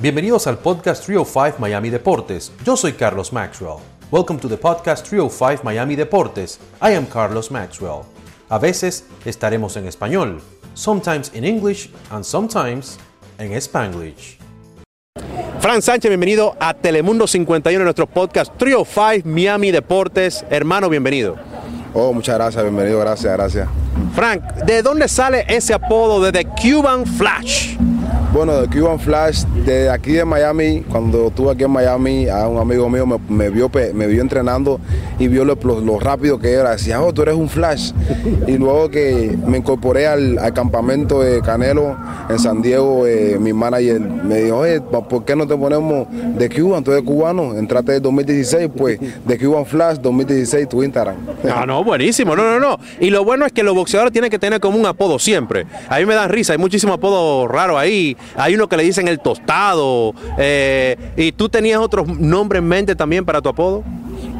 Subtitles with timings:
[0.00, 2.52] Bienvenidos al podcast 305 Miami Deportes.
[2.64, 3.80] Yo soy Carlos Maxwell.
[4.10, 6.58] Welcome to the podcast 305 Miami Deportes.
[6.80, 8.04] I am Carlos Maxwell.
[8.48, 10.40] A veces estaremos en español,
[10.72, 12.98] sometimes in English and sometimes
[13.38, 14.38] en Spanglish.
[15.60, 20.46] Fran Sánchez, bienvenido a Telemundo 51, nuestro podcast 305 Miami Deportes.
[20.48, 21.36] Hermano, bienvenido.
[21.92, 23.68] Oh, muchas gracias, bienvenido, gracias, gracias.
[24.14, 27.76] Frank, ¿de dónde sale ese apodo de The Cuban Flash?
[28.32, 32.58] Bueno, de Cuban Flash, de aquí de Miami, cuando estuve aquí en Miami, a un
[32.58, 34.78] amigo mío me, vio, me vio entrenando
[35.18, 36.70] y vio lo, rápido que era.
[36.70, 37.90] Decía, oh, tú eres un Flash.
[38.46, 41.96] Y luego que me incorporé al, campamento de Canelo
[42.28, 46.48] en San Diego, eh, mi manager me dijo, oye, ¿por qué no te ponemos de
[46.48, 46.84] Cuban?
[46.84, 51.16] Tú eres cubano, entraste en 2016, pues de Cuban Flash 2016, tu Instagram.
[51.42, 52.78] No, no, buenísimo, no, no, no.
[53.00, 55.66] Y lo bueno es que los boxeadores tienen que tener como un apodo siempre.
[55.88, 58.16] A mí me dan risa, hay muchísimos apodos raros ahí.
[58.36, 60.14] Hay uno que le dicen el tostado.
[60.38, 63.82] eh, ¿Y tú tenías otros nombres en mente también para tu apodo?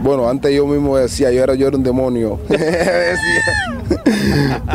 [0.03, 2.39] Bueno, antes yo mismo decía, yo era, yo era un demonio.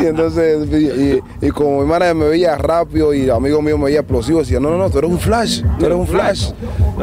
[0.02, 4.00] Y entonces, y, y como mi madre me veía rápido y amigo mío me veía
[4.00, 6.52] explosivo, decía, no, no, no, tú eres un flash, tú eres un flash.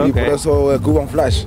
[0.07, 1.45] Y por eso es Cuban Flash.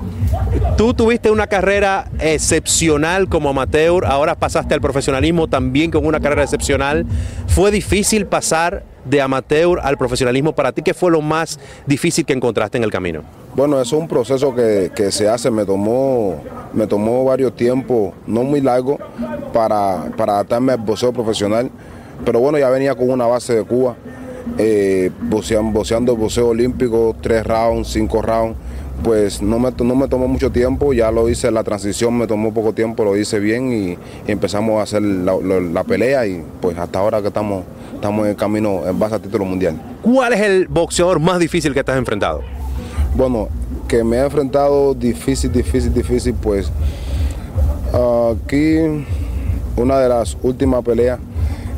[0.76, 6.44] Tú tuviste una carrera excepcional como amateur, ahora pasaste al profesionalismo también con una carrera
[6.44, 7.06] excepcional.
[7.48, 10.82] ¿Fue difícil pasar de amateur al profesionalismo para ti?
[10.82, 13.22] ¿Qué fue lo más difícil que encontraste en el camino?
[13.56, 16.42] Bueno, eso es un proceso que, que se hace, me tomó,
[16.74, 18.98] me tomó varios tiempos, no muy largo,
[19.54, 21.70] para, para adaptarme al boxeo profesional.
[22.26, 23.96] Pero bueno, ya venía con una base de Cuba,
[24.58, 28.58] eh, boxean- boxeando boxeo olímpico, tres rounds, cinco rounds.
[29.04, 32.52] Pues no me, no me tomó mucho tiempo, ya lo hice, la transición me tomó
[32.54, 36.44] poco tiempo, lo hice bien y, y empezamos a hacer la, la- la pelea y
[36.60, 39.80] pues hasta ahora que estamos, estamos en el camino en base al título mundial.
[40.02, 42.42] ¿Cuál es el boxeador más difícil que te has enfrentado?
[43.16, 43.48] Bueno,
[43.88, 46.72] que me he enfrentado difícil, difícil, difícil, pues
[47.94, 48.78] aquí
[49.78, 51.20] una de las últimas peleas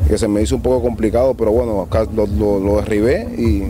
[0.08, 3.64] que se me hizo un poco complicado, pero bueno, acá lo, lo- lo derribé y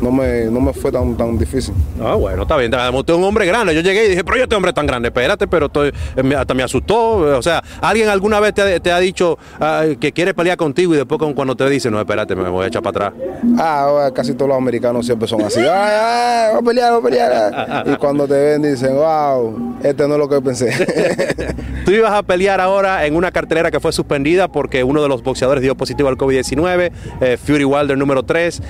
[0.00, 1.74] no me, no me fue tan, tan difícil.
[2.02, 2.72] Ah, bueno, está bien.
[2.94, 3.74] Usted es un hombre grande.
[3.74, 6.54] Yo llegué y dije, pero yo este hombre tan grande, espérate, pero estoy- eh, hasta
[6.54, 7.36] me asustó.
[7.38, 10.94] O sea, ¿alguien alguna vez te, ha- te ha dicho ah, que quiere pelear contigo
[10.94, 13.22] y después cuando te dice, no, espérate, me voy a echar para atrás?
[13.58, 15.60] Ah, casi todos los americanos siempre son así.
[15.68, 17.84] Ay, ay, voy a pelear, voy a pelear.
[17.88, 20.70] Y cuando te ven dicen, wow, este no es lo que pensé.
[21.84, 25.22] Tú ibas a pelear ahora en una cartelera que fue suspendida porque uno de los
[25.22, 28.62] boxeadores dio positivo al COVID-19, eh, Fury Wilder número 3,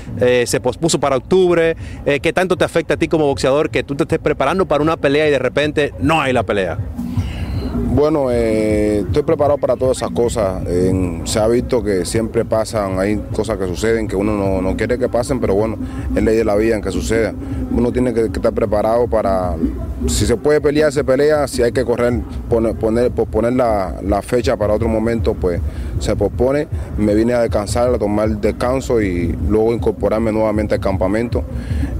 [0.47, 1.77] se pospuso para octubre.
[2.07, 4.83] Eh, ¿Qué tanto te afecta a ti como boxeador que tú te estés preparando para
[4.83, 6.79] una pelea y de repente no hay la pelea?
[7.75, 10.63] Bueno, eh, estoy preparado para todas esas cosas.
[11.25, 14.99] Se ha visto que siempre pasan, hay cosas que suceden que uno no, no quiere
[14.99, 15.77] que pasen, pero bueno,
[16.15, 17.33] es ley de la vida en que suceda.
[17.71, 19.55] Uno tiene que, estar preparado para,
[20.07, 24.21] si se puede pelear, se pelea, si hay que correr, poner, poner, posponer la, la
[24.23, 25.61] fecha para otro momento, pues
[26.01, 26.67] se pospone.
[26.99, 31.45] Me vine a descansar, a tomar descanso y luego incorporarme nuevamente al campamento.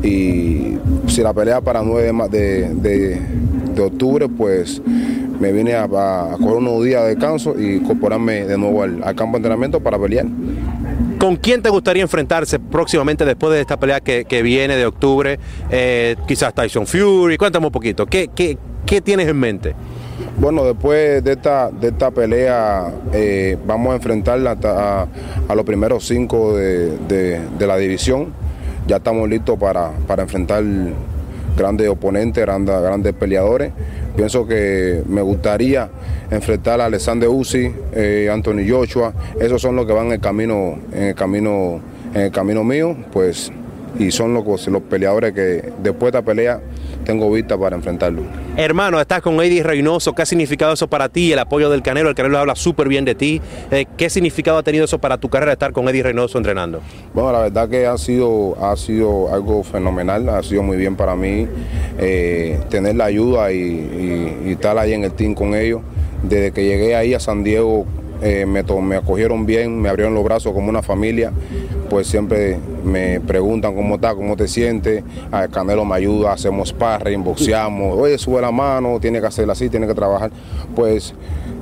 [0.03, 3.21] Y si la pelea para 9 de, ma- de, de-
[3.75, 4.83] de octubre, pues
[5.41, 9.03] me vine a, a- a coger unos días de descanso y incorporarme de nuevo al,
[9.03, 10.27] al campo de entrenamiento para pelear.
[11.19, 15.39] ¿Con quién te gustaría enfrentarse próximamente después de esta pelea que, que viene de octubre?
[15.71, 17.37] Eh, quizás Tyson Fury.
[17.37, 18.07] Cuéntame un poquito.
[18.07, 18.57] ¿Qué, qué,
[18.87, 19.75] qué tienes en mente?
[20.39, 25.07] Bueno, después de esta, de esta pelea eh, vamos a enfrentarla a,
[25.49, 28.33] a los primeros cinco de, de- de la división.
[28.87, 30.65] Ya estamos listos para, para enfrentar
[31.57, 33.73] grandes oponentes, grandes, grandes peleadores.
[34.17, 35.89] Pienso que me gustaría
[36.31, 39.13] enfrentar a Alexander Uzi, eh, Anthony Joshua.
[39.41, 41.81] Esos son los que van en el camino, en el camino,
[42.15, 43.53] en el camino mío, pues,
[43.99, 46.61] y son los, los peleadores que después de esta pelea
[47.11, 48.25] tengo vista para enfrentarlos.
[48.57, 50.15] Hermano, estás con Eddie Reynoso.
[50.15, 51.33] ¿Qué ha significado eso para ti?
[51.33, 52.09] El apoyo del Canelo.
[52.09, 53.41] El Canelo habla súper bien de ti.
[53.73, 56.81] Eh, ¿Qué significado ha tenido eso para tu carrera estar con Eddie Reynoso entrenando?
[57.13, 61.17] Bueno, la verdad que ha sido, ha sido algo fenomenal, ha sido muy bien para
[61.17, 61.49] mí
[61.99, 65.81] eh, tener la ayuda y, y- y estar ahí en el team con ellos.
[66.23, 67.87] Desde que llegué ahí a San Diego
[68.23, 71.33] eh, me, to- me acogieron bien, me abrieron los brazos como una familia,
[71.91, 75.03] pues siempre me preguntan cómo está, cómo te sientes,
[75.33, 79.69] a Canelo me ayuda, hacemos sparring, boxeamos, oye, sube la mano, tiene que hacerla así,
[79.69, 80.31] tiene que trabajar,
[80.77, 81.13] pues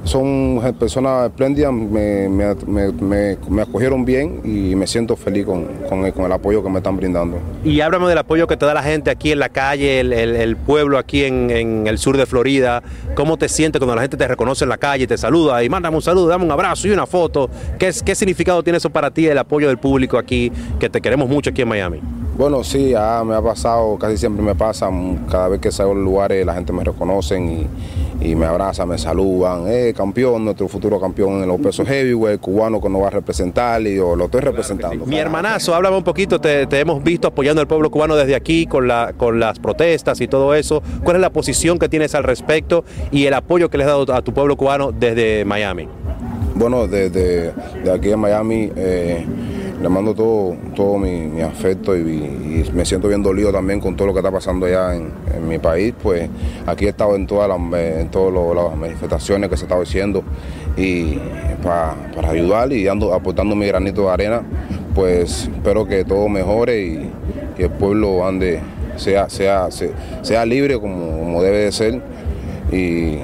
[0.05, 6.05] son personas espléndidas, me, me- me- me- acogieron bien y me siento feliz con, con
[6.07, 7.39] el, con el apoyo que me están brindando.
[7.65, 10.57] Y háblame del apoyo que te da la gente aquí en la calle, el, el-
[10.57, 12.83] pueblo aquí en, en el sur de Florida.
[13.15, 15.97] ¿Cómo te sientes cuando la gente te reconoce en la calle, te saluda y mándame
[15.97, 17.51] un saludo, dame un abrazo y una foto?
[17.79, 21.29] ¿Qué, qué significado tiene eso para ti, el apoyo del público aquí, que te queremos
[21.29, 22.01] mucho aquí en Miami?
[22.39, 22.95] Bueno, sí,
[23.27, 24.89] me ha pasado, casi siempre me pasa,
[25.29, 27.69] cada vez que salgo a los lugares la gente me reconocen
[28.23, 32.81] y, me abraza, me saludan, eh, campeón, nuestro futuro campeón en los pesos heavyweight, cubano
[32.81, 35.05] que nos va a representar y yo lo estoy representando.
[35.05, 38.87] Mi hermanazo, háblame un poquito, te, hemos visto apoyando al pueblo cubano desde aquí con,
[38.87, 40.81] la, con las protestas y todo eso.
[41.03, 44.15] ¿Cuál es la posición que tienes al respecto y el apoyo que le has dado
[44.15, 45.89] a tu pueblo cubano desde Miami?
[46.55, 47.53] Bueno, desde
[47.93, 48.71] aquí en Miami...
[48.77, 49.27] Eh,
[49.81, 54.13] le mando todo, todo mi, afecto y, me siento bien dolido también con todo lo
[54.13, 55.95] que está pasando allá en, mi país.
[56.03, 56.29] Pues
[56.67, 57.59] aquí he estado en todas las,
[58.77, 60.23] manifestaciones que se estaba haciendo
[60.77, 61.19] y
[61.63, 61.97] para,
[62.31, 64.43] ayudar y dando, aportando mi granito de arena,
[64.95, 67.11] pues espero que todo mejore y,
[67.57, 68.61] que el pueblo ande,
[68.97, 72.01] sea, sea, sea, libre como, como debe de ser
[72.73, 73.19] y,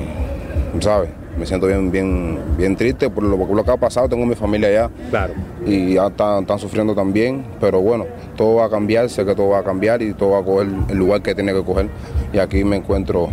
[0.81, 1.11] ¿sabes?
[1.39, 4.09] Me siento bien, bien, bien triste por lo, lo, que ha pasado.
[4.09, 4.91] Tengo mi familia allá.
[5.11, 5.35] Claro.
[5.67, 7.45] Y ya están, sufriendo también.
[7.61, 10.39] Pero bueno, todo va a cambiar, sé que todo va a cambiar y todo va
[10.39, 11.89] a coger el lugar que tiene que coger.
[12.33, 13.29] Y aquí me encuentro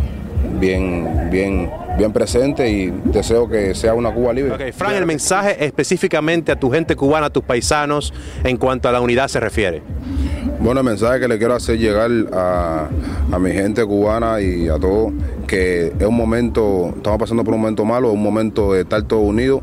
[0.58, 4.52] bien, bien, bien presente y deseo que sea una Cuba libre.
[4.52, 8.12] Okay, Fran, el mensaje específicamente a tu gente cubana, a tus paisanos,
[8.44, 9.82] en cuanto a la unidad se refiere.
[10.60, 12.88] Bueno, el mensaje que le quiero hacer llegar a,
[13.38, 15.12] mi gente cubana y a todos,
[15.52, 19.02] que es un momento, estamos pasando por un momento malo, es un momento de estar
[19.02, 19.60] todos unidos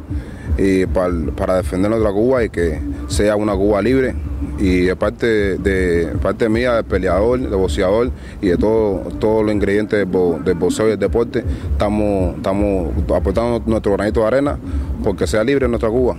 [0.55, 4.13] y para, defender nuestra Cuba y que sea una Cuba libre.
[4.59, 9.97] Y de parte, de, parte mía, de peleador, de boxeador y de todos los ingredientes
[9.97, 14.59] del, boxeo y del deporte, estamos, estamos aportando nuestro granito de arena
[15.03, 16.17] porque sea libre nuestra Cuba.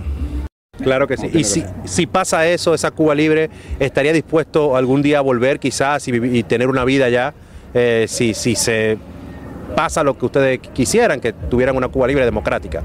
[0.83, 1.29] Claro que sí.
[1.31, 6.05] Y si, si, pasa eso, esa Cuba libre, ¿estaría dispuesto algún día a volver quizás
[6.09, 7.33] y, tener una vida allá?
[7.73, 8.97] Eh, si, si se
[9.75, 12.83] pasa lo que ustedes quisieran, que tuvieran una Cuba libre democrática.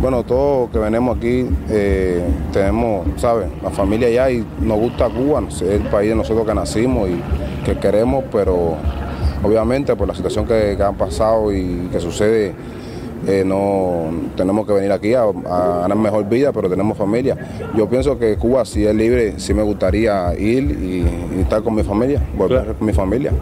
[0.00, 3.48] Bueno, todos que venimos aquí eh, tenemos, ¿sabes?
[3.62, 7.20] La familia allá y nos gusta Cuba, es el país de nosotros que nacimos y
[7.64, 8.76] que queremos, pero
[9.42, 12.54] obviamente por la situación que, que han pasado y que sucede
[13.26, 17.36] eh, no tenemos que venir aquí a, ganar mejor vida, pero tenemos familia.
[17.76, 21.82] Yo pienso que Cuba, si es libre, sí me gustaría ir y, estar con mi
[21.82, 23.32] familia, volver con mi familia.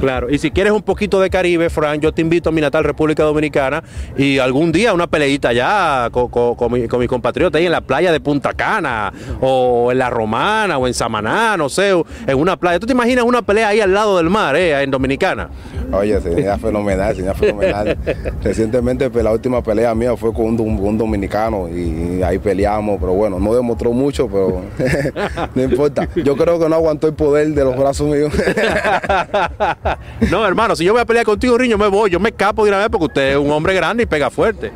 [0.00, 2.84] Claro, y si quieres un poquito de Caribe, Fran, yo te invito a mi natal
[2.84, 3.84] República Dominicana
[4.16, 7.82] y algún día una peleita allá con, con, mi, con mis compatriotas ahí en la
[7.82, 9.12] playa de Punta Cana
[9.42, 11.90] o en La Romana o en Samaná, no sé,
[12.26, 12.80] en una playa.
[12.80, 15.50] ¿Tú te imaginas una pelea ahí al lado del mar, eh, en Dominicana?
[15.92, 17.96] Oye, sería fenomenal, sería fenomenal.
[18.42, 23.38] Recientemente pues, la última pelea mía fue con un, dominicano y ahí peleamos, pero bueno,
[23.38, 24.62] no demostró mucho, pero
[25.54, 26.08] no importa.
[26.16, 28.32] Yo creo que no aguantó el poder de los brazos míos.
[30.30, 32.70] no, hermano, si yo voy a pelear contigo, Riño, me voy, yo me escapo de
[32.70, 34.72] una vez porque usted es un hombre grande y pega fuerte.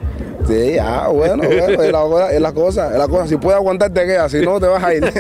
[0.47, 3.27] Sí, ah, bueno, bueno es, la, cosa, es la cosa.
[3.27, 5.13] Si puedes aguantar, te quedas, si no, te vas a ir.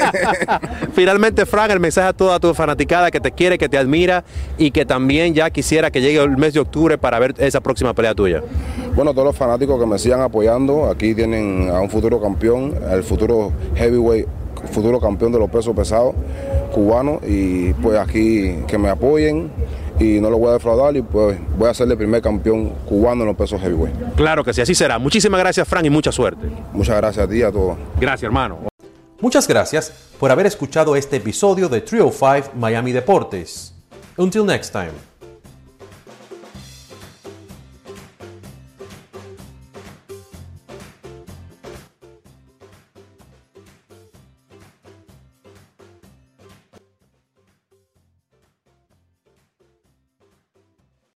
[0.93, 4.25] Finalmente, Frank, el mensaje a toda tu fanaticada que te quiere, que te admira
[4.59, 7.95] y que también ya quisiera que llegue el mes de octubre para ver esa próxima
[7.95, 8.43] pelea tuya.
[8.95, 13.03] Bueno, todos los fanáticos que me sigan apoyando, aquí tienen a un futuro campeón, el
[13.03, 14.27] futuro heavyweight,
[14.71, 16.15] futuro campeón de los pesos pesados
[16.73, 19.51] cubano y pues aquí que me apoyen
[19.99, 23.23] y no lo voy a defraudar y pues voy a ser el primer campeón cubano
[23.23, 24.15] en los pesos heavyweight.
[24.17, 24.99] Claro que sí, así será.
[24.99, 26.47] Muchísimas gracias, Frank, y mucha suerte.
[26.73, 27.77] Muchas gracias a ti y a todos.
[28.01, 28.59] Gracias, hermano.
[29.21, 33.75] Muchas gracias por haber escuchado este episodio de Trio 5 Miami Deportes.
[34.17, 35.14] Until next time.